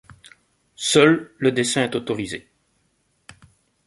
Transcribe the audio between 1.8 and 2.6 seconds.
est autorisé.